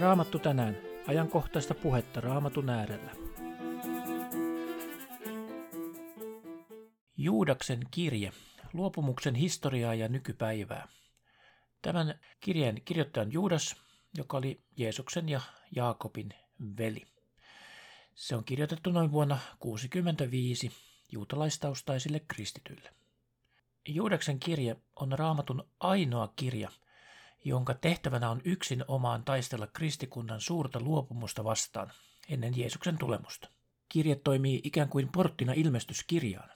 [0.00, 0.76] Raamattu tänään.
[1.06, 3.10] Ajankohtaista puhetta Raamatun äärellä.
[7.16, 8.32] Juudaksen kirje.
[8.72, 10.88] Luopumuksen historiaa ja nykypäivää.
[11.82, 13.76] Tämän kirjeen kirjoittaja on Juudas,
[14.16, 15.40] joka oli Jeesuksen ja
[15.76, 16.28] Jaakobin
[16.78, 17.06] veli.
[18.14, 20.70] Se on kirjoitettu noin vuonna 65
[21.12, 22.90] juutalaistaustaisille kristityille.
[23.88, 26.70] Juudaksen kirje on raamatun ainoa kirja,
[27.44, 31.92] jonka tehtävänä on yksin omaan taistella kristikunnan suurta luopumusta vastaan
[32.28, 33.48] ennen Jeesuksen tulemusta.
[33.88, 36.50] Kirje toimii ikään kuin porttina ilmestyskirjaan.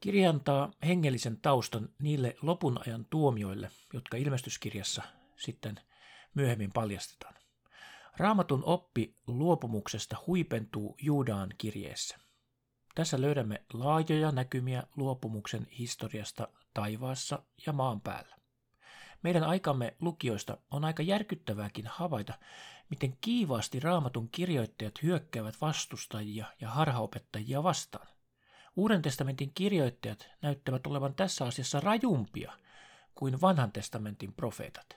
[0.00, 5.02] Kirja antaa hengellisen taustan niille lopun ajan tuomioille, jotka ilmestyskirjassa
[5.36, 5.80] sitten
[6.34, 7.34] myöhemmin paljastetaan.
[8.16, 12.16] Raamatun oppi luopumuksesta huipentuu Juudaan kirjeessä.
[12.94, 18.35] Tässä löydämme laajoja näkymiä luopumuksen historiasta taivaassa ja maan päällä.
[19.26, 22.34] Meidän aikamme lukijoista on aika järkyttävääkin havaita,
[22.90, 28.06] miten kiivaasti raamatun kirjoittajat hyökkäävät vastustajia ja harhaopettajia vastaan.
[28.76, 32.52] Uuden testamentin kirjoittajat näyttävät olevan tässä asiassa rajumpia
[33.14, 34.96] kuin vanhan testamentin profeetat.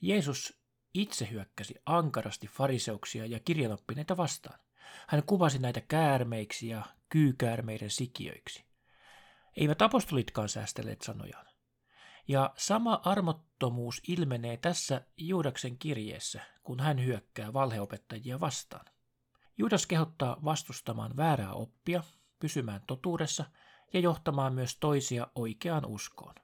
[0.00, 0.58] Jeesus
[0.94, 4.60] itse hyökkäsi ankarasti fariseuksia ja kirjanoppineita vastaan.
[5.08, 8.64] Hän kuvasi näitä käärmeiksi ja kyykäärmeiden sikiöiksi.
[9.56, 11.47] Eivät apostolitkaan säästelleet sanojaan.
[12.28, 18.86] Ja sama armottomuus ilmenee tässä Juudaksen kirjeessä, kun hän hyökkää valheopettajia vastaan.
[19.58, 22.02] Juudas kehottaa vastustamaan väärää oppia,
[22.38, 23.44] pysymään totuudessa
[23.92, 26.34] ja johtamaan myös toisia oikeaan uskoon.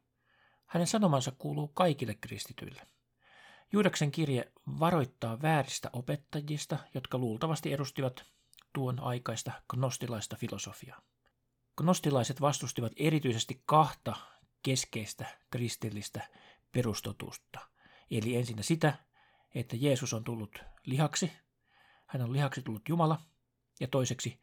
[0.67, 2.83] Hänen sanomansa kuuluu kaikille kristityille.
[3.73, 8.25] Juudaksen kirje varoittaa vääristä opettajista, jotka luultavasti edustivat
[8.73, 11.01] tuon aikaista gnostilaista filosofiaa.
[11.77, 14.17] Gnostilaiset vastustivat erityisesti kahta
[14.65, 16.29] keskeistä kristillistä
[16.73, 17.61] perustotuutta.
[18.11, 18.95] Eli ensinnä sitä,
[19.55, 21.33] että Jeesus on tullut lihaksi,
[22.07, 23.21] hän on lihaksi tullut Jumala,
[23.81, 24.41] ja toiseksi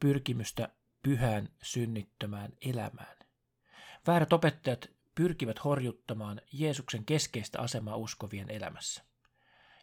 [0.00, 0.68] pyrkimystä
[1.02, 3.16] pyhään synnittömään elämään.
[4.06, 9.04] Väärät opettajat pyrkivät horjuttamaan Jeesuksen keskeistä asemaa uskovien elämässä.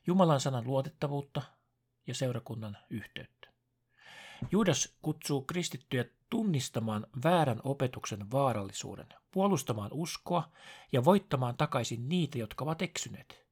[0.07, 1.41] Jumalan sanan luotettavuutta
[2.07, 3.50] ja seurakunnan yhteyttä.
[4.51, 10.51] Juudas kutsuu kristittyjä tunnistamaan väärän opetuksen vaarallisuuden, puolustamaan uskoa
[10.91, 13.45] ja voittamaan takaisin niitä, jotka ovat eksyneet.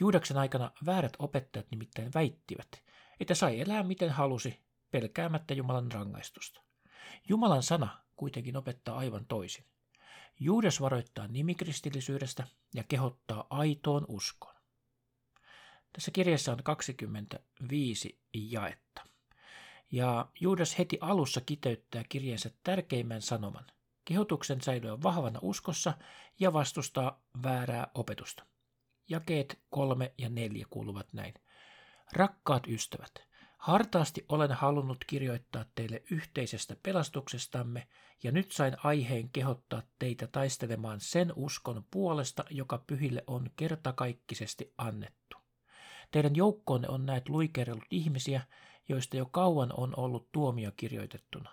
[0.00, 2.82] Juudaksen aikana väärät opettajat nimittäin väittivät,
[3.20, 6.60] että sai elää miten halusi, pelkäämättä Jumalan rangaistusta.
[7.28, 9.64] Jumalan sana kuitenkin opettaa aivan toisin.
[10.40, 14.54] Juudas varoittaa nimikristillisyydestä ja kehottaa aitoon uskoon.
[15.92, 19.13] Tässä kirjassa on 25 jaetta.
[19.94, 23.66] Ja Juudas heti alussa kiteyttää kirjeensä tärkeimmän sanoman,
[24.04, 25.94] kehotuksen säilyä vahvana uskossa
[26.40, 28.46] ja vastustaa väärää opetusta.
[29.08, 31.34] Jakeet kolme ja neljä kuuluvat näin.
[32.12, 33.12] Rakkaat ystävät,
[33.58, 37.88] hartaasti olen halunnut kirjoittaa teille yhteisestä pelastuksestamme,
[38.22, 45.36] ja nyt sain aiheen kehottaa teitä taistelemaan sen uskon puolesta, joka pyhille on kertakaikkisesti annettu.
[46.10, 48.40] Teidän joukkoonne on näet luikerellut ihmisiä,
[48.88, 51.50] joista jo kauan on ollut tuomio kirjoitettuna.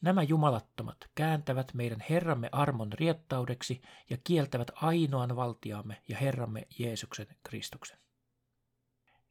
[0.00, 7.98] Nämä jumalattomat kääntävät meidän Herramme armon riettaudeksi ja kieltävät ainoan valtiaamme ja Herramme Jeesuksen Kristuksen.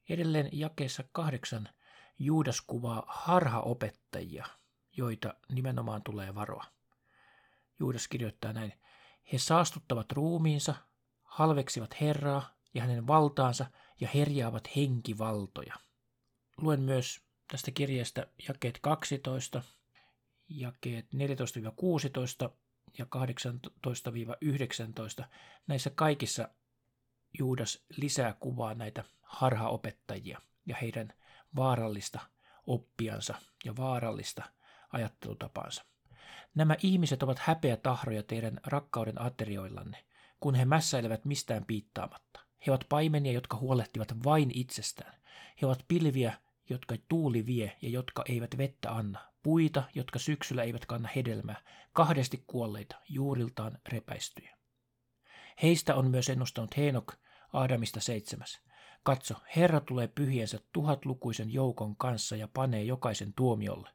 [0.08, 1.68] Edelleen jakeessa kahdeksan
[2.18, 4.46] Juudas kuvaa harhaopettajia,
[4.96, 6.64] joita nimenomaan tulee varoa.
[7.80, 8.72] Juudas kirjoittaa näin,
[9.32, 10.74] he saastuttavat ruumiinsa,
[11.22, 13.66] halveksivat Herraa ja hänen valtaansa
[14.00, 15.74] ja herjaavat henkivaltoja.
[16.56, 19.62] Luen myös tästä kirjeestä jakeet 12,
[20.48, 22.50] jakeet 14-16
[22.98, 23.06] ja
[25.22, 25.24] 18-19.
[25.66, 26.48] Näissä kaikissa
[27.38, 31.12] Juudas lisää kuvaa näitä harhaopettajia ja heidän
[31.56, 32.20] vaarallista
[32.66, 33.34] oppiansa
[33.64, 34.42] ja vaarallista
[34.92, 35.84] ajattelutapaansa.
[36.54, 40.04] Nämä ihmiset ovat häpeä tahroja teidän rakkauden aterioillanne,
[40.40, 42.40] kun he mässäilevät mistään piittaamatta.
[42.66, 45.14] He ovat paimenia, jotka huolehtivat vain itsestään.
[45.62, 46.34] He ovat pilviä,
[46.68, 51.60] jotka tuuli vie ja jotka eivät vettä anna, puita, jotka syksyllä eivät kanna hedelmää,
[51.92, 54.56] kahdesti kuolleita, juuriltaan repäistyjä.
[55.62, 57.12] Heistä on myös ennustanut Heenok
[57.52, 58.60] Aadamista seitsemäs.
[59.02, 63.90] Katso, Herra tulee pyhiensä tuhatlukuisen joukon kanssa ja panee jokaisen tuomiolle.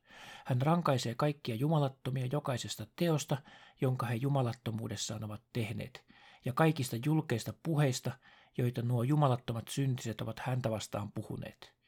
[0.46, 3.38] Hän rankaisee kaikkia jumalattomia jokaisesta teosta,
[3.82, 6.06] jonka he jumalattomuudessaan ovat tehneet,
[6.46, 8.12] ja kaikista julkeista puheista,
[8.58, 11.81] joita nuo jumalattomat syntiset ovat häntä vastaan puhuneet.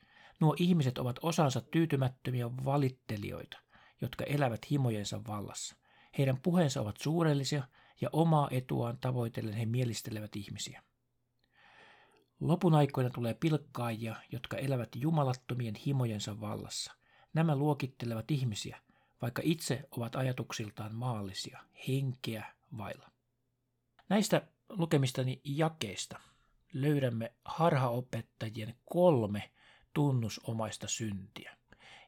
[0.43, 3.57] Nuo ihmiset ovat osansa tyytymättömiä valittelijoita,
[4.01, 5.75] jotka elävät himojensa vallassa.
[6.17, 7.63] Heidän puheensa ovat suurellisia
[8.01, 10.83] ja omaa etuaan tavoitellen he mielistelevät ihmisiä.
[12.39, 16.93] Lopun aikoina tulee pilkkaajia, jotka elävät jumalattomien himojensa vallassa.
[17.33, 18.79] Nämä luokittelevat ihmisiä,
[19.21, 22.45] vaikka itse ovat ajatuksiltaan maallisia, henkeä
[22.77, 23.09] vailla.
[24.09, 26.19] Näistä lukemistani jakeista
[26.73, 29.51] löydämme harhaopettajien kolme
[29.93, 31.57] tunnusomaista syntiä.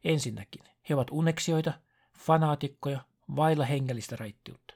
[0.04, 1.74] Ensinnäkin, he ovat uneksioita,
[2.18, 3.00] fanaatikkoja,
[3.36, 4.74] vailla hengellistä raittiutta.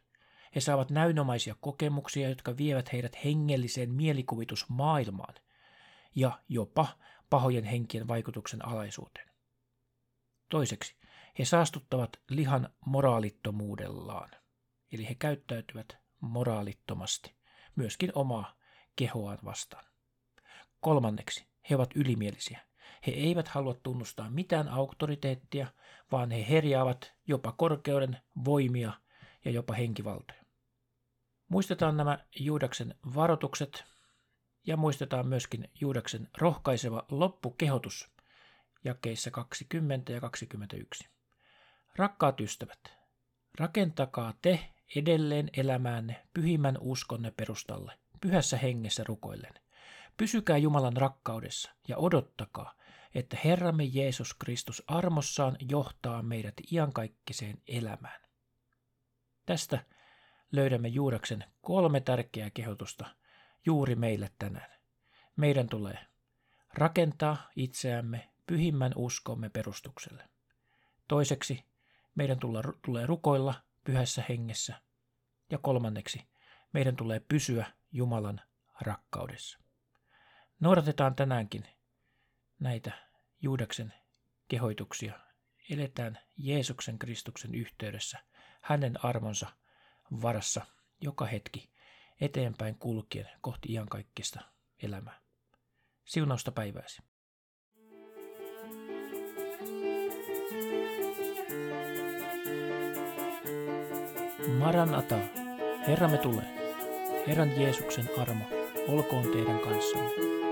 [0.56, 5.35] He saavat näynomaisia kokemuksia, jotka vievät heidät hengelliseen mielikuvitusmaailmaan
[6.15, 6.88] ja jopa
[7.29, 9.29] pahojen henkien vaikutuksen alaisuuteen.
[10.50, 10.95] Toiseksi,
[11.39, 14.29] he saastuttavat lihan moraalittomuudellaan,
[14.91, 17.35] eli he käyttäytyvät moraalittomasti,
[17.75, 18.57] myöskin omaa
[18.95, 19.85] kehoaan vastaan.
[20.79, 22.69] Kolmanneksi, he ovat ylimielisiä.
[23.07, 25.67] He eivät halua tunnustaa mitään auktoriteettia,
[26.11, 28.93] vaan he herjaavat jopa korkeuden, voimia
[29.45, 30.43] ja jopa henkivaltoja.
[31.49, 33.83] Muistetaan nämä Juudaksen varoitukset
[34.67, 38.11] ja muistetaan myöskin Juudaksen rohkaiseva loppukehotus
[38.83, 41.09] jakeissa 20 ja 21.
[41.95, 42.79] Rakkaat ystävät,
[43.59, 44.59] rakentakaa te
[44.95, 49.53] edelleen elämäänne pyhimmän uskonne perustalle, pyhässä hengessä rukoillen.
[50.17, 52.78] Pysykää Jumalan rakkaudessa ja odottakaa,
[53.15, 58.21] että Herramme Jeesus Kristus armossaan johtaa meidät iankaikkiseen elämään.
[59.45, 59.85] Tästä
[60.51, 63.15] löydämme Juudaksen kolme tärkeää kehotusta
[63.65, 64.79] juuri meille tänään.
[65.35, 65.97] Meidän tulee
[66.73, 70.29] rakentaa itseämme pyhimmän uskomme perustukselle.
[71.07, 71.65] Toiseksi
[72.15, 72.39] meidän
[72.85, 73.53] tulee rukoilla
[73.83, 74.81] pyhässä hengessä.
[75.51, 76.27] Ja kolmanneksi
[76.73, 78.41] meidän tulee pysyä Jumalan
[78.81, 79.59] rakkaudessa.
[80.59, 81.63] Noudatetaan tänäänkin
[82.59, 82.91] näitä
[83.41, 83.94] Juudaksen
[84.47, 85.19] kehoituksia.
[85.69, 88.19] Eletään Jeesuksen Kristuksen yhteydessä,
[88.61, 89.47] hänen armonsa
[90.21, 90.65] varassa
[91.01, 91.69] joka hetki
[92.21, 94.39] eteenpäin kulkien kohti iankaikkista
[94.83, 95.19] elämää.
[96.06, 97.01] Siunausta päivääsi.
[104.57, 105.17] Maranata,
[105.88, 106.59] Herramme tulee.
[107.27, 108.45] Herran Jeesuksen armo
[108.88, 110.48] olkoon teidän kanssanne.